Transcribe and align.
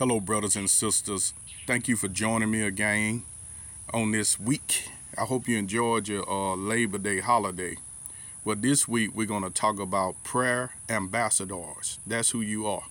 Hello, 0.00 0.18
brothers 0.18 0.56
and 0.56 0.70
sisters. 0.70 1.34
Thank 1.66 1.86
you 1.86 1.94
for 1.94 2.08
joining 2.08 2.50
me 2.50 2.62
again 2.62 3.24
on 3.92 4.12
this 4.12 4.40
week. 4.40 4.88
I 5.18 5.26
hope 5.26 5.46
you 5.46 5.58
enjoyed 5.58 6.08
your 6.08 6.26
uh, 6.26 6.56
Labor 6.56 6.96
Day 6.96 7.20
holiday. 7.20 7.76
Well, 8.42 8.56
this 8.56 8.88
week 8.88 9.10
we're 9.14 9.26
going 9.26 9.42
to 9.42 9.50
talk 9.50 9.78
about 9.78 10.24
prayer 10.24 10.70
ambassadors. 10.88 11.98
That's 12.06 12.30
who 12.30 12.40
you 12.40 12.66
are. 12.66 12.84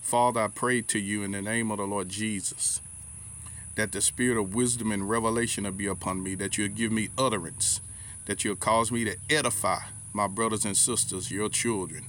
Father, 0.00 0.40
I 0.40 0.48
pray 0.48 0.82
to 0.82 0.98
you 0.98 1.22
in 1.22 1.30
the 1.30 1.40
name 1.40 1.70
of 1.70 1.78
the 1.78 1.84
Lord 1.84 2.08
Jesus 2.08 2.80
that 3.76 3.92
the 3.92 4.00
spirit 4.00 4.36
of 4.36 4.52
wisdom 4.52 4.90
and 4.90 5.08
revelation 5.08 5.62
will 5.62 5.70
be 5.70 5.86
upon 5.86 6.20
me, 6.20 6.34
that 6.34 6.58
you'll 6.58 6.66
give 6.66 6.90
me 6.90 7.10
utterance, 7.16 7.80
that 8.26 8.44
you'll 8.44 8.56
cause 8.56 8.90
me 8.90 9.04
to 9.04 9.16
edify 9.30 9.78
my 10.12 10.26
brothers 10.26 10.64
and 10.64 10.76
sisters, 10.76 11.30
your 11.30 11.48
children 11.48 12.06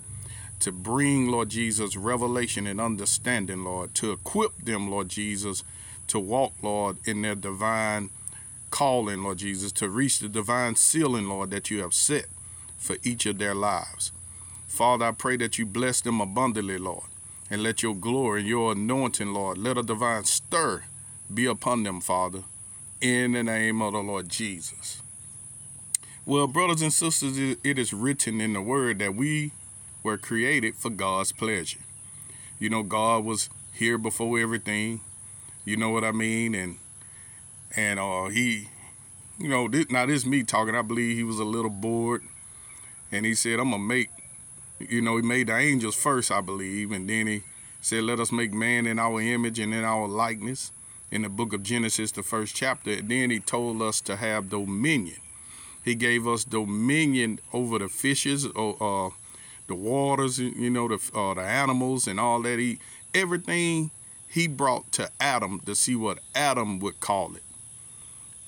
to 0.62 0.72
bring, 0.72 1.28
Lord 1.28 1.50
Jesus, 1.50 1.96
revelation 1.96 2.66
and 2.68 2.80
understanding, 2.80 3.64
Lord, 3.64 3.94
to 3.96 4.12
equip 4.12 4.58
them, 4.60 4.90
Lord 4.90 5.10
Jesus, 5.10 5.64
to 6.08 6.20
walk, 6.20 6.54
Lord, 6.62 6.98
in 7.06 7.22
their 7.22 7.36
divine 7.36 8.10
calling, 8.70 9.24
Lord 9.24 9.40
Jesus, 9.40 9.72
to 9.74 9.90
reach 9.90 10.20
the 10.20 10.30
divine 10.30 10.76
ceiling, 10.76 11.28
Lord, 11.28 11.52
that 11.52 11.70
you 11.70 11.82
have 11.82 11.94
set 11.94 12.26
for 12.78 12.98
each 13.04 13.26
of 13.26 13.38
their 13.38 13.56
lives. 13.56 14.12
Father, 14.68 15.06
I 15.06 15.12
pray 15.12 15.36
that 15.38 15.58
you 15.58 15.66
bless 15.66 16.00
them 16.02 16.22
abundantly, 16.22 16.78
Lord, 16.78 17.06
and 17.50 17.62
let 17.62 17.84
your 17.84 17.96
glory 17.96 18.42
and 18.42 18.50
your 18.50 18.72
anointing, 18.72 19.34
Lord, 19.34 19.58
let 19.58 19.78
a 19.78 19.84
divine 19.84 20.24
stir 20.24 20.84
be 21.34 21.46
upon 21.46 21.84
them, 21.84 22.02
Father, 22.02 22.44
in 23.02 23.34
the 23.34 23.44
name 23.44 23.82
of 23.82 23.94
the 23.94 24.00
Lord 24.00 24.30
Jesus. 24.30 25.02
Well, 26.26 26.48
brothers 26.48 26.82
and 26.82 26.94
sisters, 26.94 27.38
it 27.38 27.80
is 27.80 27.94
written 27.94 28.40
in 28.40 28.54
the 28.54 28.62
word 28.62 29.00
that 29.00 29.16
we 29.16 29.52
were 30.04 30.18
created 30.18 30.76
for 30.76 30.90
God's 30.90 31.32
pleasure. 31.32 31.80
You 32.60 32.70
know, 32.70 32.84
God 32.84 33.26
was 33.26 33.50
here 33.74 33.98
before 33.98 34.40
everything. 34.40 35.02
You 35.66 35.78
know 35.78 35.90
what 35.90 36.04
I 36.04 36.12
mean? 36.12 36.56
And 36.56 36.78
and 37.76 38.00
uh, 38.00 38.26
he, 38.26 38.70
you 39.40 39.48
know, 39.50 39.68
this, 39.68 39.90
now 39.90 40.06
this 40.06 40.26
me 40.26 40.44
talking. 40.44 40.76
I 40.76 40.82
believe 40.82 41.16
he 41.18 41.24
was 41.24 41.40
a 41.40 41.44
little 41.46 41.70
bored, 41.70 42.24
and 43.12 43.26
he 43.26 43.34
said, 43.34 43.60
"I'm 43.60 43.72
gonna 43.72 43.84
make." 43.84 44.10
You 44.80 45.02
know, 45.02 45.16
he 45.16 45.22
made 45.22 45.48
the 45.48 45.58
angels 45.58 45.96
first, 45.96 46.32
I 46.32 46.42
believe, 46.42 46.92
and 46.92 47.08
then 47.08 47.28
he 47.28 47.44
said, 47.82 48.04
"Let 48.04 48.20
us 48.20 48.32
make 48.32 48.52
man 48.52 48.88
in 48.88 49.00
our 49.00 49.22
image 49.22 49.60
and 49.60 49.74
in 49.74 49.84
our 49.84 50.08
likeness." 50.08 50.72
In 51.12 51.24
the 51.24 51.30
book 51.30 51.52
of 51.52 51.62
Genesis, 51.62 52.14
the 52.14 52.24
first 52.24 52.56
chapter, 52.56 52.92
and 52.92 53.10
then 53.10 53.32
he 53.32 53.42
told 53.42 53.82
us 53.82 54.00
to 54.02 54.16
have 54.16 54.50
dominion. 54.50 55.18
He 55.84 55.94
gave 55.94 56.26
us 56.26 56.46
dominion 56.46 57.40
over 57.54 57.80
the 57.80 57.90
fishes, 57.90 58.46
or. 58.46 58.78
uh, 58.80 59.21
the 59.72 59.76
waters, 59.76 60.38
you 60.38 60.70
know, 60.70 60.88
the 60.90 61.00
uh, 61.18 61.34
the 61.34 61.42
animals 61.42 62.06
and 62.06 62.20
all 62.20 62.42
that. 62.42 62.60
He 62.60 62.80
everything 63.14 63.92
he 64.28 64.48
brought 64.48 64.92
to 64.94 65.10
Adam 65.20 65.62
to 65.62 65.76
see 65.76 65.96
what 65.96 66.20
Adam 66.36 66.80
would 66.80 67.00
call 67.00 67.36
it, 67.36 67.44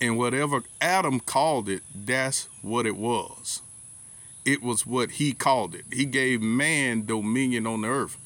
and 0.01 0.17
whatever 0.17 0.63
Adam 0.81 1.21
called 1.21 1.69
it, 1.69 1.81
that's 1.95 2.49
what 2.61 2.85
it 2.85 2.97
was. 2.97 3.61
It 4.45 4.61
was 4.61 4.85
what 4.85 5.11
he 5.11 5.31
called 5.31 5.73
it. 5.73 5.85
He 5.91 6.03
gave 6.03 6.41
man 6.41 7.05
dominion 7.05 7.65
on 7.65 7.81
the 7.81 7.87
earth. 7.87 8.17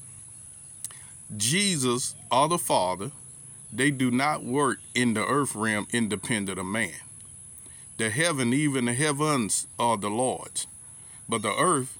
Jesus 1.35 2.15
or 2.31 2.47
the 2.47 2.57
Father, 2.57 3.11
they 3.71 3.91
do 3.91 4.09
not 4.09 4.43
work 4.43 4.79
in 4.95 5.13
the 5.13 5.23
earth 5.23 5.53
realm 5.53 5.87
independent 5.91 6.57
of 6.57 6.65
man. 6.65 6.93
The 7.97 8.09
heaven, 8.09 8.53
even 8.53 8.85
the 8.85 8.93
heavens, 8.93 9.67
are 9.77 9.97
the 9.97 10.09
Lord's, 10.09 10.65
but 11.29 11.43
the 11.43 11.53
earth 11.53 11.97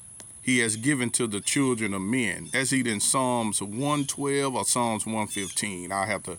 he 0.48 0.60
has 0.60 0.78
given 0.78 1.10
to 1.10 1.28
the 1.28 1.42
children 1.42 1.94
of 1.94 2.02
men. 2.02 2.48
That's 2.54 2.72
either 2.72 2.90
in 2.90 3.02
Psalms 3.02 3.62
112 3.62 4.56
or 4.56 4.64
Psalms 4.64 5.06
115. 5.06 5.92
i 5.92 6.06
have 6.06 6.24
to 6.24 6.38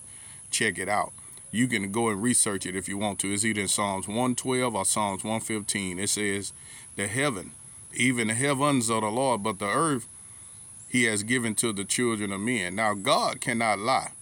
check 0.50 0.78
it 0.78 0.88
out. 0.88 1.12
You 1.52 1.68
can 1.68 1.92
go 1.92 2.08
and 2.08 2.22
research 2.22 2.64
it 2.64 2.74
if 2.74 2.88
you 2.88 2.96
want 2.96 3.18
to. 3.18 3.34
It's 3.34 3.44
either 3.44 3.60
in 3.60 3.68
Psalms 3.68 4.08
112 4.08 4.74
or 4.74 4.84
Psalms 4.86 5.24
115. 5.24 5.98
It 5.98 6.08
says, 6.08 6.54
The 6.96 7.06
heaven, 7.06 7.50
even 7.92 8.28
the 8.28 8.34
heavens 8.34 8.90
are 8.90 9.02
the 9.02 9.08
Lord, 9.08 9.42
but 9.42 9.58
the 9.58 9.68
earth 9.68 10.08
he 10.88 11.04
has 11.04 11.22
given 11.22 11.54
to 11.56 11.74
the 11.74 11.84
children 11.84 12.32
of 12.32 12.40
men. 12.40 12.76
Now, 12.76 12.94
God 12.94 13.42
cannot 13.42 13.78
lie. 13.78 14.12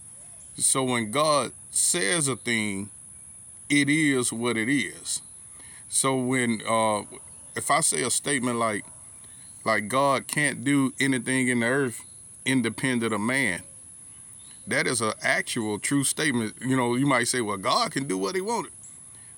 So 0.57 0.83
when 0.83 1.11
God 1.11 1.53
says 1.71 2.27
a 2.27 2.35
thing, 2.35 2.89
it 3.69 3.87
is 3.87 4.33
what 4.33 4.57
it 4.57 4.67
is. 4.67 5.21
So 5.87 6.17
when, 6.17 6.61
uh, 6.67 7.03
if 7.55 7.71
I 7.71 7.79
say 7.79 8.01
a 8.01 8.09
statement 8.09 8.59
like, 8.59 8.83
like 9.67 9.89
God 9.89 10.27
can't 10.27 10.63
do 10.63 10.93
anything 10.97 11.49
in 11.49 11.59
the 11.59 11.65
earth 11.65 12.01
independent 12.45 13.13
of 13.13 13.19
man. 13.19 13.61
That 14.65 14.87
is 14.87 15.01
an 15.01 15.11
actual 15.21 15.77
true 15.77 16.05
statement. 16.05 16.55
You 16.61 16.77
know, 16.77 16.95
you 16.95 17.05
might 17.05 17.27
say, 17.27 17.41
well, 17.41 17.57
God 17.57 17.91
can 17.91 18.07
do 18.07 18.17
what 18.17 18.35
he 18.35 18.41
wanted. 18.41 18.71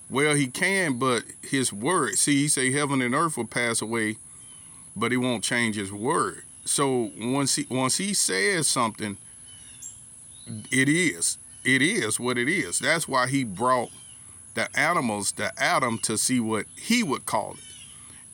Well, 0.07 0.35
he 0.35 0.47
can, 0.47 1.00
but 1.00 1.23
his 1.41 1.73
word, 1.73 2.16
see, 2.16 2.44
he 2.44 2.47
say 2.47 2.72
heaven 2.72 3.01
and 3.01 3.16
earth 3.16 3.38
will 3.38 3.47
pass 3.47 3.81
away, 3.81 4.18
but 4.95 5.12
he 5.12 5.18
won't 5.18 5.44
change 5.44 5.75
his 5.75 5.91
word. 5.91 6.44
So 6.63 7.12
once 7.19 7.56
he 7.56 7.66
once 7.69 7.97
he 7.97 8.13
says 8.13 8.68
something, 8.68 9.18
it 10.72 10.89
is. 10.89 11.39
It 11.63 11.81
is 11.81 12.19
what 12.19 12.38
it 12.38 12.47
is. 12.47 12.79
That's 12.79 13.07
why 13.07 13.28
he 13.28 13.44
brought 13.44 13.89
the 14.53 14.68
animals 14.79 15.31
to 15.34 15.51
Adam 15.57 15.97
to 16.00 16.18
see 16.18 16.39
what 16.39 16.66
he 16.75 17.01
would 17.01 17.25
call 17.25 17.53
it 17.53 17.69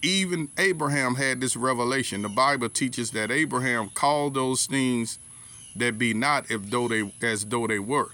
even 0.02 0.50
Abraham 0.58 1.16
had 1.16 1.42
this 1.42 1.56
revelation. 1.56 2.22
The 2.22 2.30
Bible 2.30 2.70
teaches 2.70 3.12
that 3.12 3.32
Abraham 3.32 3.90
called 3.90 4.34
those 4.34 4.66
things 4.66 5.20
that 5.76 5.98
be 5.98 6.14
not 6.14 6.50
if 6.50 6.70
though 6.70 6.88
they 6.88 7.12
as 7.22 7.46
though 7.46 7.68
they 7.68 7.80
were. 7.80 8.10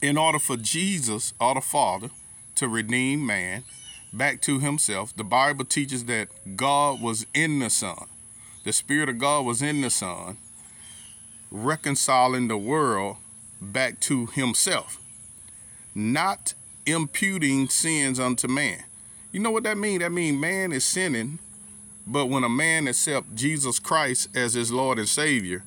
In 0.00 0.16
order 0.16 0.38
for 0.38 0.56
Jesus 0.56 1.34
or 1.40 1.54
the 1.54 1.60
Father 1.60 2.10
to 2.56 2.68
redeem 2.68 3.26
man 3.26 3.64
back 4.12 4.40
to 4.42 4.58
himself, 4.58 5.14
the 5.16 5.24
Bible 5.24 5.64
teaches 5.64 6.04
that 6.06 6.28
God 6.56 7.00
was 7.00 7.26
in 7.34 7.58
the 7.58 7.70
Son. 7.70 8.06
The 8.64 8.72
Spirit 8.72 9.08
of 9.08 9.18
God 9.18 9.44
was 9.44 9.62
in 9.62 9.80
the 9.80 9.90
Son, 9.90 10.38
reconciling 11.50 12.48
the 12.48 12.58
world 12.58 13.16
back 13.60 14.00
to 14.00 14.26
himself, 14.26 14.98
not 15.94 16.54
imputing 16.86 17.68
sins 17.68 18.18
unto 18.18 18.48
man. 18.48 18.84
You 19.30 19.40
know 19.40 19.50
what 19.50 19.64
that 19.64 19.76
means? 19.76 20.00
That 20.00 20.12
means 20.12 20.40
man 20.40 20.72
is 20.72 20.84
sinning, 20.84 21.38
but 22.06 22.26
when 22.26 22.44
a 22.44 22.48
man 22.48 22.88
accepts 22.88 23.28
Jesus 23.34 23.78
Christ 23.78 24.34
as 24.34 24.54
his 24.54 24.72
Lord 24.72 24.98
and 24.98 25.08
Savior, 25.08 25.64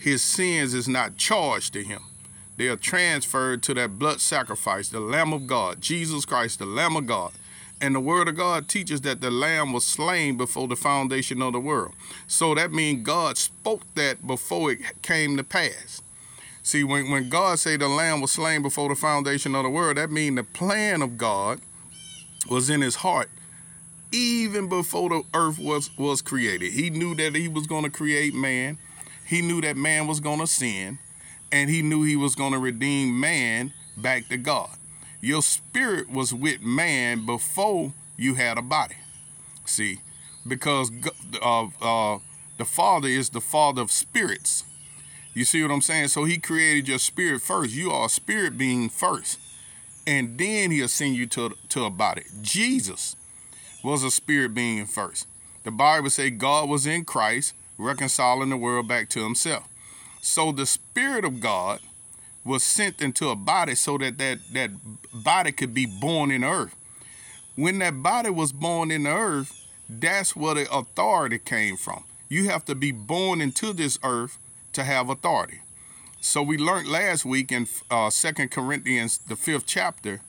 his 0.00 0.22
sins 0.22 0.74
is 0.74 0.88
not 0.88 1.16
charged 1.16 1.72
to 1.74 1.84
him. 1.84 2.00
They 2.56 2.66
are 2.68 2.76
transferred 2.76 3.62
to 3.62 3.74
that 3.74 3.98
blood 3.98 4.20
sacrifice, 4.20 4.88
the 4.88 5.00
Lamb 5.00 5.32
of 5.32 5.46
God, 5.46 5.80
Jesus 5.80 6.24
Christ, 6.24 6.58
the 6.58 6.66
Lamb 6.66 6.96
of 6.96 7.06
God. 7.06 7.32
And 7.80 7.94
the 7.94 8.00
Word 8.00 8.28
of 8.28 8.36
God 8.36 8.68
teaches 8.68 9.00
that 9.02 9.22
the 9.22 9.30
Lamb 9.30 9.72
was 9.72 9.86
slain 9.86 10.36
before 10.36 10.68
the 10.68 10.76
foundation 10.76 11.40
of 11.40 11.54
the 11.54 11.60
world. 11.60 11.94
So 12.26 12.54
that 12.54 12.72
means 12.72 13.06
God 13.06 13.38
spoke 13.38 13.82
that 13.94 14.26
before 14.26 14.72
it 14.72 14.80
came 15.00 15.36
to 15.38 15.44
pass. 15.44 16.02
See, 16.62 16.84
when, 16.84 17.10
when 17.10 17.30
God 17.30 17.58
say 17.58 17.76
the 17.76 17.88
Lamb 17.88 18.20
was 18.20 18.32
slain 18.32 18.60
before 18.60 18.90
the 18.90 18.94
foundation 18.94 19.54
of 19.54 19.62
the 19.62 19.70
world, 19.70 19.96
that 19.96 20.10
means 20.10 20.36
the 20.36 20.44
plan 20.44 21.00
of 21.00 21.16
God 21.16 21.60
was 22.48 22.70
in 22.70 22.80
his 22.80 22.96
heart 22.96 23.28
even 24.12 24.68
before 24.68 25.08
the 25.08 25.22
earth 25.34 25.58
was 25.58 25.96
was 25.96 26.22
created. 26.22 26.72
He 26.72 26.90
knew 26.90 27.14
that 27.16 27.34
he 27.34 27.48
was 27.48 27.66
going 27.66 27.84
to 27.84 27.90
create 27.90 28.34
man. 28.34 28.78
He 29.26 29.42
knew 29.42 29.60
that 29.60 29.76
man 29.76 30.06
was 30.06 30.20
going 30.20 30.40
to 30.40 30.46
sin, 30.46 30.98
and 31.52 31.70
he 31.70 31.82
knew 31.82 32.02
he 32.02 32.16
was 32.16 32.34
going 32.34 32.52
to 32.52 32.58
redeem 32.58 33.18
man 33.18 33.72
back 33.96 34.28
to 34.28 34.36
God. 34.36 34.70
Your 35.20 35.42
spirit 35.42 36.10
was 36.10 36.32
with 36.34 36.62
man 36.62 37.26
before 37.26 37.92
you 38.16 38.34
had 38.34 38.58
a 38.58 38.62
body. 38.62 38.96
See, 39.64 40.00
because 40.46 40.90
uh, 41.40 41.68
uh, 41.80 42.18
the 42.58 42.64
Father 42.64 43.08
is 43.08 43.30
the 43.30 43.40
Father 43.40 43.82
of 43.82 43.92
spirits. 43.92 44.64
You 45.32 45.44
see 45.44 45.62
what 45.62 45.70
I'm 45.70 45.82
saying? 45.82 46.08
So 46.08 46.24
he 46.24 46.38
created 46.38 46.88
your 46.88 46.98
spirit 46.98 47.42
first. 47.42 47.72
You 47.72 47.92
are 47.92 48.06
a 48.06 48.08
spirit 48.08 48.58
being 48.58 48.88
first 48.88 49.38
and 50.06 50.38
then 50.38 50.70
he'll 50.70 50.88
send 50.88 51.14
you 51.14 51.26
to, 51.28 51.56
to 51.68 51.84
a 51.84 51.90
body. 51.90 52.22
Jesus 52.42 53.16
was 53.82 54.02
a 54.02 54.10
spirit 54.10 54.54
being 54.54 54.86
first. 54.86 55.26
The 55.62 55.70
Bible 55.70 56.10
say 56.10 56.30
God 56.30 56.68
was 56.68 56.86
in 56.86 57.04
Christ, 57.04 57.54
reconciling 57.76 58.50
the 58.50 58.56
world 58.56 58.88
back 58.88 59.08
to 59.10 59.22
himself. 59.22 59.68
So 60.20 60.52
the 60.52 60.66
Spirit 60.66 61.24
of 61.24 61.40
God 61.40 61.80
was 62.44 62.64
sent 62.64 63.00
into 63.00 63.28
a 63.28 63.36
body 63.36 63.74
so 63.74 63.98
that 63.98 64.18
that, 64.18 64.38
that 64.52 64.70
body 65.12 65.52
could 65.52 65.74
be 65.74 65.86
born 65.86 66.30
in 66.30 66.44
earth. 66.44 66.74
When 67.56 67.78
that 67.78 68.02
body 68.02 68.30
was 68.30 68.52
born 68.52 68.90
in 68.90 69.04
the 69.04 69.10
earth, 69.10 69.66
that's 69.88 70.36
where 70.36 70.54
the 70.54 70.72
authority 70.72 71.38
came 71.38 71.76
from. 71.76 72.04
You 72.28 72.48
have 72.48 72.64
to 72.66 72.74
be 72.74 72.92
born 72.92 73.40
into 73.40 73.72
this 73.72 73.98
earth 74.02 74.38
to 74.72 74.84
have 74.84 75.10
authority. 75.10 75.60
So 76.22 76.42
we 76.42 76.58
learned 76.58 76.86
last 76.86 77.24
week 77.24 77.50
in 77.50 77.66
uh, 77.90 78.10
2 78.10 78.48
Corinthians, 78.48 79.16
the 79.16 79.36
fifth 79.36 79.64
chapter, 79.66 80.20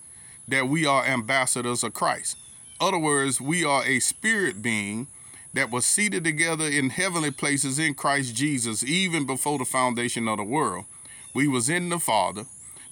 that 0.48 0.70
we 0.70 0.86
are 0.86 1.06
ambassadors 1.06 1.84
of 1.84 1.94
Christ. 1.94 2.38
Other 2.80 2.98
words, 2.98 3.42
we 3.42 3.66
are 3.66 3.84
a 3.84 4.00
spirit 4.00 4.62
being 4.62 5.08
that 5.54 5.70
was 5.70 5.86
seated 5.86 6.24
together 6.24 6.64
in 6.64 6.92
heavenly 6.92 7.30
places 7.30 7.78
in 7.78 7.94
Christ 7.94 8.34
Jesus 8.34 8.84
even 8.84 9.26
before 9.26 9.58
the 9.58 9.66
foundation 9.66 10.30
of 10.30 10.38
the 10.38 10.46
world. 10.46 10.86
We 11.34 11.50
was 11.50 11.70
in 11.70 11.90
the 11.90 12.00
Father. 12.00 12.46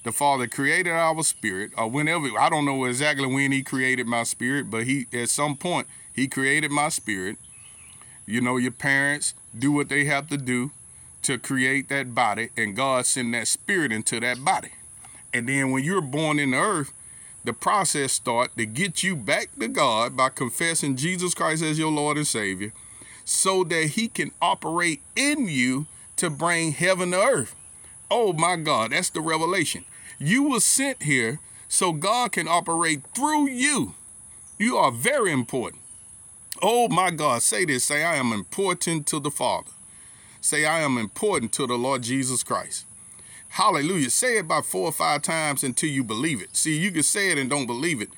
The 0.04 0.12
Father 0.12 0.46
created 0.46 0.92
our 0.92 1.22
spirit, 1.22 1.72
or 1.78 1.88
whenever 1.90 2.28
I 2.38 2.50
don't 2.50 2.66
know 2.66 2.84
exactly 2.84 3.26
when 3.26 3.50
He 3.50 3.62
created 3.62 4.06
my 4.06 4.24
spirit, 4.24 4.70
but 4.70 4.84
He 4.84 5.06
at 5.12 5.30
some 5.30 5.56
point 5.56 5.86
He 6.14 6.28
created 6.28 6.70
my 6.70 6.90
spirit. 6.90 7.38
You 8.26 8.42
know, 8.42 8.58
your 8.58 8.72
parents 8.72 9.32
do 9.58 9.72
what 9.72 9.88
they 9.88 10.04
have 10.04 10.28
to 10.28 10.36
do 10.36 10.70
to 11.22 11.38
create 11.38 11.88
that 11.88 12.14
body, 12.14 12.50
and 12.56 12.76
God 12.76 13.06
send 13.06 13.34
that 13.34 13.48
spirit 13.48 13.92
into 13.92 14.20
that 14.20 14.44
body. 14.44 14.70
And 15.32 15.48
then 15.48 15.70
when 15.70 15.84
you're 15.84 16.00
born 16.00 16.38
in 16.38 16.52
the 16.52 16.58
earth, 16.58 16.92
the 17.44 17.52
process 17.52 18.12
start 18.12 18.56
to 18.56 18.66
get 18.66 19.02
you 19.02 19.16
back 19.16 19.48
to 19.58 19.68
God 19.68 20.16
by 20.16 20.28
confessing 20.28 20.96
Jesus 20.96 21.34
Christ 21.34 21.62
as 21.62 21.78
your 21.78 21.90
Lord 21.90 22.16
and 22.16 22.26
Savior, 22.26 22.72
so 23.24 23.64
that 23.64 23.90
He 23.90 24.08
can 24.08 24.32
operate 24.42 25.00
in 25.16 25.48
you 25.48 25.86
to 26.16 26.28
bring 26.28 26.72
heaven 26.72 27.12
to 27.12 27.18
earth. 27.18 27.54
Oh 28.10 28.32
my 28.32 28.56
God, 28.56 28.92
that's 28.92 29.10
the 29.10 29.20
revelation. 29.20 29.84
You 30.18 30.50
were 30.50 30.60
sent 30.60 31.04
here 31.04 31.40
so 31.68 31.92
God 31.92 32.32
can 32.32 32.48
operate 32.48 33.02
through 33.14 33.48
you. 33.48 33.94
You 34.58 34.76
are 34.76 34.90
very 34.90 35.32
important. 35.32 35.82
Oh 36.60 36.88
my 36.88 37.10
God, 37.10 37.40
say 37.40 37.64
this. 37.64 37.84
Say, 37.84 38.04
I 38.04 38.16
am 38.16 38.32
important 38.32 39.06
to 39.06 39.20
the 39.20 39.30
Father. 39.30 39.70
Say, 40.40 40.64
I 40.64 40.80
am 40.80 40.98
important 40.98 41.52
to 41.52 41.66
the 41.66 41.76
Lord 41.76 42.02
Jesus 42.02 42.42
Christ. 42.42 42.86
Hallelujah. 43.50 44.10
Say 44.10 44.36
it 44.36 44.42
about 44.42 44.64
four 44.64 44.86
or 44.86 44.92
five 44.92 45.22
times 45.22 45.64
until 45.64 45.90
you 45.90 46.04
believe 46.04 46.40
it. 46.40 46.56
See, 46.56 46.78
you 46.78 46.90
can 46.90 47.02
say 47.02 47.30
it 47.30 47.38
and 47.38 47.50
don't 47.50 47.66
believe 47.66 48.00
it, 48.00 48.10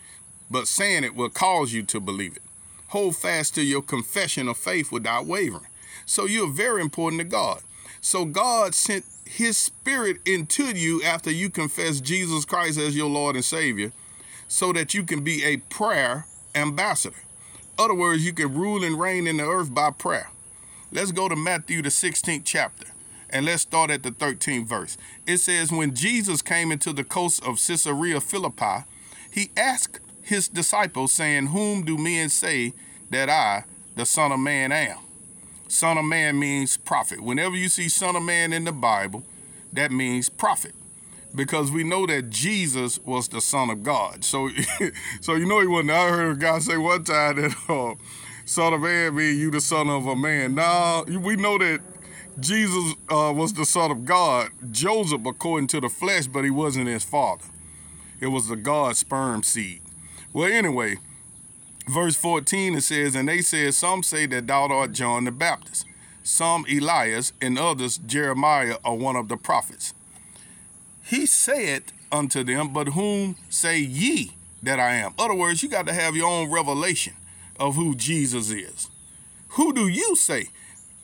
but 0.50 0.68
saying 0.68 1.04
it 1.04 1.16
will 1.16 1.30
cause 1.30 1.72
you 1.72 1.82
to 1.84 2.00
believe 2.00 2.36
it. 2.36 2.42
Hold 2.88 3.16
fast 3.16 3.54
to 3.54 3.62
your 3.62 3.80
confession 3.80 4.48
of 4.48 4.58
faith 4.58 4.92
without 4.92 5.26
wavering. 5.26 5.66
So 6.04 6.26
you're 6.26 6.50
very 6.50 6.82
important 6.82 7.20
to 7.20 7.24
God. 7.24 7.60
So 8.02 8.26
God 8.26 8.74
sent 8.74 9.06
his 9.24 9.56
spirit 9.56 10.18
into 10.26 10.76
you 10.76 11.02
after 11.02 11.30
you 11.30 11.48
confess 11.48 12.00
Jesus 12.00 12.44
Christ 12.44 12.78
as 12.78 12.96
your 12.96 13.08
Lord 13.08 13.34
and 13.34 13.44
Savior 13.44 13.92
so 14.46 14.72
that 14.74 14.92
you 14.92 15.04
can 15.04 15.24
be 15.24 15.42
a 15.44 15.56
prayer 15.56 16.26
ambassador. 16.54 17.16
Other 17.78 17.94
words, 17.94 18.26
you 18.26 18.34
can 18.34 18.54
rule 18.54 18.84
and 18.84 19.00
reign 19.00 19.26
in 19.26 19.38
the 19.38 19.44
earth 19.44 19.72
by 19.72 19.90
prayer. 19.90 20.28
Let's 20.94 21.10
go 21.10 21.26
to 21.26 21.34
Matthew, 21.34 21.80
the 21.80 21.88
16th 21.88 22.42
chapter, 22.44 22.86
and 23.30 23.46
let's 23.46 23.62
start 23.62 23.90
at 23.90 24.02
the 24.02 24.10
13th 24.10 24.66
verse. 24.66 24.98
It 25.26 25.38
says, 25.38 25.72
When 25.72 25.94
Jesus 25.94 26.42
came 26.42 26.70
into 26.70 26.92
the 26.92 27.02
coast 27.02 27.42
of 27.46 27.58
Caesarea 27.66 28.20
Philippi, 28.20 28.84
he 29.30 29.48
asked 29.56 30.00
his 30.20 30.48
disciples, 30.48 31.10
saying, 31.10 31.46
Whom 31.46 31.86
do 31.86 31.96
men 31.96 32.28
say 32.28 32.74
that 33.08 33.30
I, 33.30 33.64
the 33.96 34.04
Son 34.04 34.32
of 34.32 34.40
Man, 34.40 34.70
am? 34.70 34.98
Son 35.66 35.96
of 35.96 36.04
Man 36.04 36.38
means 36.38 36.76
prophet. 36.76 37.22
Whenever 37.22 37.56
you 37.56 37.70
see 37.70 37.88
Son 37.88 38.14
of 38.14 38.22
Man 38.22 38.52
in 38.52 38.64
the 38.64 38.72
Bible, 38.72 39.24
that 39.72 39.90
means 39.90 40.28
prophet. 40.28 40.74
Because 41.34 41.70
we 41.70 41.84
know 41.84 42.06
that 42.06 42.28
Jesus 42.28 42.98
was 42.98 43.28
the 43.28 43.40
Son 43.40 43.70
of 43.70 43.82
God. 43.82 44.24
So 44.24 44.50
so 45.22 45.36
you 45.36 45.46
know 45.46 45.60
he 45.60 45.66
wasn't. 45.66 45.92
I 45.92 46.10
heard 46.10 46.36
a 46.36 46.38
guy 46.38 46.58
say 46.58 46.76
one 46.76 47.02
time 47.04 47.36
that 47.36 47.56
uh, 47.70 47.94
Son 48.52 48.74
of 48.74 48.82
Man 48.82 49.14
means 49.14 49.38
you 49.38 49.50
the 49.50 49.62
son 49.62 49.88
of 49.88 50.06
a 50.06 50.14
man. 50.14 50.54
Now 50.54 51.04
we 51.04 51.36
know 51.36 51.56
that 51.56 51.80
Jesus 52.38 52.92
uh, 53.10 53.32
was 53.34 53.54
the 53.54 53.64
son 53.64 53.90
of 53.90 54.04
God, 54.04 54.50
Joseph 54.70 55.24
according 55.24 55.68
to 55.68 55.80
the 55.80 55.88
flesh, 55.88 56.26
but 56.26 56.44
he 56.44 56.50
wasn't 56.50 56.88
his 56.88 57.02
father. 57.02 57.46
It 58.20 58.26
was 58.26 58.48
the 58.48 58.56
God 58.56 58.98
sperm 58.98 59.42
seed. 59.42 59.80
Well, 60.34 60.52
anyway, 60.52 60.96
verse 61.88 62.14
14 62.14 62.74
it 62.74 62.82
says, 62.82 63.14
And 63.14 63.26
they 63.26 63.40
said, 63.40 63.72
Some 63.72 64.02
say 64.02 64.26
that 64.26 64.46
thou 64.46 64.66
art 64.66 64.92
John 64.92 65.24
the 65.24 65.32
Baptist, 65.32 65.86
some 66.22 66.66
Elias, 66.70 67.32
and 67.40 67.58
others 67.58 67.96
Jeremiah 67.96 68.76
or 68.84 68.98
one 68.98 69.16
of 69.16 69.28
the 69.28 69.38
prophets. 69.38 69.94
He 71.06 71.24
said 71.24 71.84
unto 72.12 72.44
them, 72.44 72.74
But 72.74 72.88
whom 72.88 73.36
say 73.48 73.78
ye 73.78 74.32
that 74.62 74.78
I 74.78 74.96
am? 74.96 75.14
Other 75.18 75.34
words, 75.34 75.62
you 75.62 75.70
got 75.70 75.86
to 75.86 75.94
have 75.94 76.14
your 76.14 76.28
own 76.28 76.50
revelation 76.50 77.14
of 77.58 77.76
who 77.76 77.94
Jesus 77.94 78.50
is. 78.50 78.88
Who 79.50 79.72
do 79.72 79.88
you 79.88 80.16
say? 80.16 80.48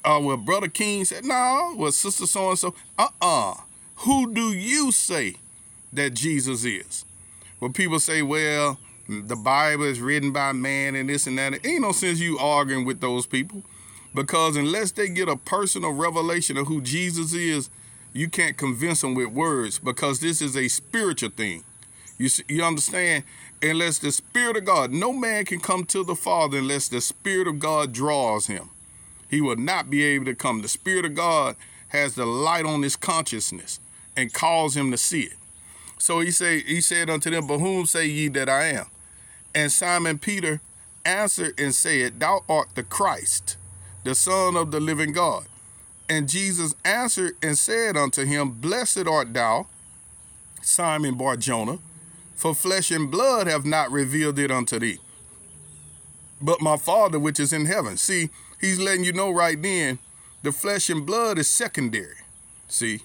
Uh, 0.04 0.20
well, 0.22 0.36
Brother 0.36 0.68
King 0.68 1.04
said, 1.04 1.24
No, 1.24 1.74
well, 1.76 1.92
Sister 1.92 2.26
so 2.26 2.50
and 2.50 2.58
so. 2.58 2.74
Uh 2.98 3.08
uh 3.20 3.54
Who 3.96 4.32
do 4.32 4.52
you 4.52 4.92
say 4.92 5.36
that 5.92 6.14
Jesus 6.14 6.64
is? 6.64 7.04
Well, 7.60 7.72
people 7.72 8.00
say, 8.00 8.22
Well, 8.22 8.78
the 9.08 9.36
Bible 9.36 9.84
is 9.84 10.00
written 10.00 10.32
by 10.32 10.52
man 10.52 10.94
and 10.94 11.08
this 11.08 11.26
and 11.26 11.38
that. 11.38 11.54
It 11.54 11.66
ain't 11.66 11.82
no 11.82 11.92
sense 11.92 12.20
you 12.20 12.38
arguing 12.38 12.84
with 12.84 13.00
those 13.00 13.26
people 13.26 13.62
because 14.14 14.56
unless 14.56 14.90
they 14.92 15.08
get 15.08 15.28
a 15.28 15.36
personal 15.36 15.92
revelation 15.92 16.56
of 16.56 16.66
who 16.66 16.80
Jesus 16.80 17.32
is, 17.32 17.70
you 18.12 18.28
can't 18.28 18.56
convince 18.56 19.00
them 19.00 19.14
with 19.14 19.28
words 19.28 19.78
because 19.78 20.20
this 20.20 20.42
is 20.42 20.56
a 20.56 20.68
spiritual 20.68 21.30
thing. 21.30 21.64
You 22.18 22.28
see, 22.28 22.42
you 22.48 22.62
understand? 22.64 23.24
Unless 23.62 23.98
the 23.98 24.12
Spirit 24.12 24.56
of 24.56 24.64
God, 24.64 24.92
no 24.92 25.12
man 25.12 25.44
can 25.44 25.60
come 25.60 25.84
to 25.86 26.04
the 26.04 26.14
Father 26.14 26.58
unless 26.58 26.88
the 26.88 27.00
Spirit 27.00 27.48
of 27.48 27.58
God 27.58 27.92
draws 27.92 28.46
him. 28.46 28.70
He 29.30 29.40
will 29.40 29.56
not 29.56 29.90
be 29.90 30.04
able 30.04 30.26
to 30.26 30.34
come. 30.34 30.62
The 30.62 30.68
Spirit 30.68 31.04
of 31.04 31.14
God 31.14 31.56
has 31.88 32.14
the 32.14 32.26
light 32.26 32.64
on 32.64 32.82
his 32.82 32.96
consciousness 32.96 33.80
and 34.16 34.32
calls 34.32 34.76
him 34.76 34.90
to 34.90 34.96
see 34.96 35.22
it. 35.22 35.34
So 35.98 36.20
he 36.20 36.30
say 36.30 36.60
he 36.60 36.80
said 36.80 37.10
unto 37.10 37.30
them, 37.30 37.46
But 37.46 37.58
whom 37.58 37.86
say 37.86 38.06
ye 38.06 38.28
that 38.28 38.48
I 38.48 38.66
am? 38.68 38.86
And 39.54 39.72
Simon 39.72 40.18
Peter 40.18 40.60
answered 41.04 41.58
and 41.58 41.74
said, 41.74 42.20
Thou 42.20 42.44
art 42.48 42.68
the 42.74 42.82
Christ, 42.82 43.56
the 44.04 44.14
Son 44.14 44.56
of 44.56 44.70
the 44.70 44.80
living 44.80 45.12
God. 45.12 45.44
And 46.08 46.28
Jesus 46.28 46.74
answered 46.84 47.36
and 47.42 47.58
said 47.58 47.96
unto 47.96 48.24
him, 48.24 48.50
Blessed 48.50 49.06
art 49.06 49.34
thou, 49.34 49.66
Simon 50.62 51.16
Barjona, 51.16 51.78
for 52.38 52.54
flesh 52.54 52.92
and 52.92 53.10
blood 53.10 53.48
have 53.48 53.66
not 53.66 53.90
revealed 53.90 54.38
it 54.38 54.48
unto 54.48 54.78
thee, 54.78 55.00
but 56.40 56.60
my 56.60 56.76
Father 56.76 57.18
which 57.18 57.40
is 57.40 57.52
in 57.52 57.66
heaven. 57.66 57.96
See, 57.96 58.30
he's 58.60 58.78
letting 58.78 59.02
you 59.02 59.12
know 59.12 59.32
right 59.32 59.60
then, 59.60 59.98
the 60.44 60.52
flesh 60.52 60.88
and 60.88 61.04
blood 61.04 61.36
is 61.36 61.50
secondary. 61.50 62.14
See, 62.68 63.00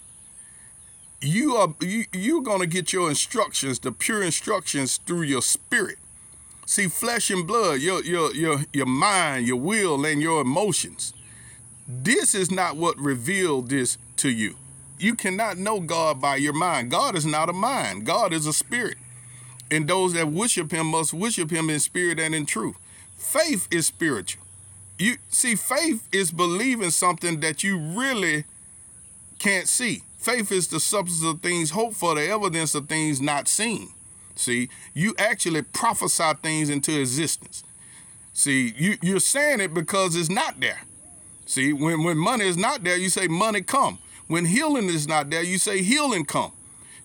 you 1.20 1.56
are 1.56 1.74
you, 1.82 2.06
you're 2.14 2.44
gonna 2.44 2.68
get 2.68 2.94
your 2.94 3.10
instructions, 3.10 3.80
the 3.80 3.92
pure 3.92 4.22
instructions 4.22 4.98
through 4.98 5.24
your 5.24 5.42
spirit. 5.42 5.98
See, 6.68 6.88
flesh 6.88 7.32
and 7.32 7.48
blood, 7.48 7.82
your 7.82 8.04
your 8.04 8.32
your 8.36 8.60
your 8.72 8.86
mind, 8.86 9.48
your 9.48 9.60
will, 9.60 10.06
and 10.06 10.22
your 10.22 10.42
emotions. 10.42 11.12
This 11.88 12.36
is 12.36 12.52
not 12.52 12.76
what 12.78 13.00
revealed 13.00 13.70
this 13.70 13.98
to 14.18 14.30
you. 14.30 14.58
You 15.00 15.16
cannot 15.16 15.58
know 15.58 15.80
God 15.80 16.22
by 16.22 16.36
your 16.36 16.54
mind. 16.54 16.92
God 16.92 17.16
is 17.16 17.26
not 17.26 17.50
a 17.50 17.54
mind. 17.54 18.06
God 18.06 18.32
is 18.32 18.46
a 18.46 18.54
spirit. 18.54 18.98
And 19.74 19.88
those 19.88 20.14
that 20.14 20.28
worship 20.28 20.72
him 20.72 20.88
must 20.88 21.14
worship 21.14 21.50
him 21.50 21.68
in 21.72 21.80
spirit 21.80 22.20
and 22.20 22.36
in 22.36 22.46
truth. 22.46 22.76
Faith 23.18 23.68
is 23.72 23.88
spiritual. 23.88 24.44
You 25.00 25.18
see, 25.30 25.56
faith 25.56 26.08
is 26.12 26.32
believing 26.32 26.92
something 26.92 27.40
that 27.40 27.64
you 27.64 27.80
really 27.80 28.44
can't 29.40 29.68
see. 29.68 30.04
Faith 30.20 30.52
is 30.52 30.68
the 30.68 30.80
substance 30.80 31.26
of 31.26 31.42
things 31.42 31.72
hoped 31.72 31.96
for, 31.96 32.14
the 32.14 32.30
evidence 32.30 32.76
of 32.76 32.88
things 32.88 33.20
not 33.20 33.48
seen. 33.48 33.90
See, 34.36 34.70
you 34.94 35.16
actually 35.18 35.64
prophesy 35.64 36.34
things 36.44 36.70
into 36.70 37.00
existence. 37.00 37.64
See, 38.32 38.76
you, 38.78 38.98
you're 39.02 39.20
saying 39.20 39.60
it 39.60 39.74
because 39.74 40.16
it's 40.16 40.30
not 40.30 40.60
there. 40.60 40.82
See, 41.48 41.74
when, 41.74 42.04
when 42.04 42.18
money 42.18 42.46
is 42.46 42.58
not 42.58 42.84
there, 42.84 42.98
you 42.98 43.10
say 43.10 43.28
money 43.28 43.62
come. 43.62 43.98
When 44.28 44.46
healing 44.46 44.86
is 44.86 45.08
not 45.08 45.32
there, 45.32 45.44
you 45.44 45.58
say 45.58 45.82
healing 45.82 46.26
come. 46.26 46.52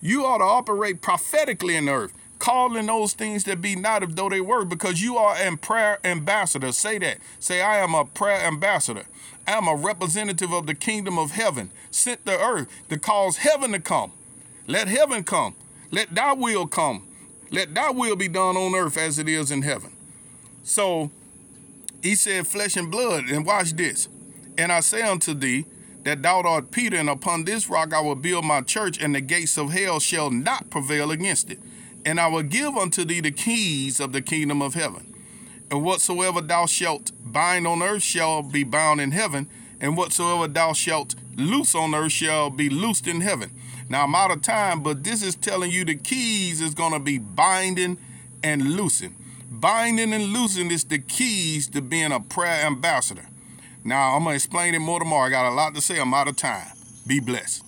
You 0.01 0.25
ought 0.25 0.37
to 0.37 0.45
operate 0.45 1.01
prophetically 1.01 1.75
in 1.75 1.85
the 1.85 1.91
earth, 1.91 2.13
calling 2.39 2.87
those 2.87 3.13
things 3.13 3.43
that 3.43 3.61
be 3.61 3.75
not 3.75 4.03
as 4.03 4.15
though 4.15 4.29
they 4.29 4.41
were, 4.41 4.65
because 4.65 5.01
you 5.01 5.17
are 5.17 5.35
a 5.35 5.55
prayer 5.57 5.99
ambassador. 6.03 6.71
Say 6.71 6.97
that. 6.99 7.17
Say, 7.39 7.61
I 7.61 7.77
am 7.77 7.93
a 7.93 8.05
prayer 8.05 8.45
ambassador. 8.45 9.03
I 9.47 9.51
am 9.53 9.67
a 9.67 9.75
representative 9.75 10.51
of 10.51 10.65
the 10.65 10.75
kingdom 10.75 11.19
of 11.19 11.31
heaven, 11.31 11.71
sent 11.91 12.25
to 12.25 12.39
earth 12.39 12.67
to 12.89 12.97
cause 12.97 13.37
heaven 13.37 13.71
to 13.71 13.79
come. 13.79 14.13
Let 14.67 14.87
heaven 14.87 15.23
come. 15.23 15.55
Let 15.91 16.13
thy 16.13 16.33
will 16.33 16.67
come 16.67 17.05
let 17.51 17.73
thy 17.73 17.89
will 17.89 18.15
be 18.15 18.27
done 18.27 18.55
on 18.55 18.75
earth 18.75 18.97
as 18.97 19.17
it 19.17 19.27
is 19.27 19.51
in 19.51 19.63
heaven. 19.63 19.91
So 20.63 21.11
he 22.03 22.15
said, 22.15 22.47
Flesh 22.47 22.77
and 22.77 22.91
blood. 22.91 23.25
And 23.25 23.45
watch 23.45 23.73
this. 23.73 24.07
And 24.57 24.71
I 24.71 24.81
say 24.81 25.01
unto 25.01 25.33
thee, 25.33 25.65
that 26.03 26.21
thou 26.21 26.41
art 26.41 26.71
Peter, 26.71 26.95
and 26.95 27.09
upon 27.09 27.43
this 27.43 27.69
rock 27.69 27.93
I 27.93 27.99
will 27.99 28.15
build 28.15 28.45
my 28.45 28.61
church, 28.61 28.97
and 29.01 29.13
the 29.13 29.21
gates 29.21 29.57
of 29.57 29.71
hell 29.71 29.99
shall 29.99 30.31
not 30.31 30.69
prevail 30.69 31.11
against 31.11 31.51
it. 31.51 31.59
And 32.05 32.19
I 32.19 32.27
will 32.27 32.43
give 32.43 32.75
unto 32.77 33.03
thee 33.05 33.21
the 33.21 33.31
keys 33.31 33.99
of 33.99 34.13
the 34.13 34.21
kingdom 34.21 34.61
of 34.61 34.73
heaven. 34.73 35.13
And 35.69 35.83
whatsoever 35.83 36.41
thou 36.41 36.65
shalt 36.65 37.11
bind 37.23 37.67
on 37.67 37.81
earth 37.81 38.03
shall 38.03 38.41
be 38.41 38.63
bound 38.63 39.01
in 39.01 39.11
heaven, 39.11 39.47
and 39.79 39.95
whatsoever 39.95 40.47
thou 40.47 40.73
shalt 40.73 41.15
loose 41.35 41.75
on 41.75 41.93
earth 41.93 42.11
shall 42.11 42.49
be 42.49 42.69
loosed 42.69 43.07
in 43.07 43.21
heaven. 43.21 43.51
Now 43.89 44.03
I'm 44.03 44.15
out 44.15 44.31
of 44.31 44.41
time, 44.41 44.81
but 44.81 45.03
this 45.03 45.23
is 45.23 45.35
telling 45.35 45.71
you 45.71 45.85
the 45.85 45.95
keys 45.95 46.61
is 46.61 46.73
going 46.73 46.93
to 46.93 46.99
be 46.99 47.17
binding 47.17 47.97
and 48.43 48.75
loosing. 48.75 49.15
Binding 49.51 50.13
and 50.13 50.25
loosing 50.25 50.71
is 50.71 50.85
the 50.85 50.99
keys 50.99 51.67
to 51.69 51.81
being 51.81 52.11
a 52.11 52.19
prayer 52.19 52.65
ambassador. 52.65 53.27
Now 53.83 54.15
I'm 54.15 54.23
going 54.23 54.33
to 54.33 54.35
explain 54.35 54.75
it 54.75 54.79
more 54.79 54.99
tomorrow. 54.99 55.27
I 55.27 55.29
got 55.29 55.51
a 55.51 55.55
lot 55.55 55.75
to 55.75 55.81
say. 55.81 55.99
I'm 55.99 56.13
out 56.13 56.27
of 56.27 56.37
time. 56.37 56.67
Be 57.07 57.19
blessed. 57.19 57.63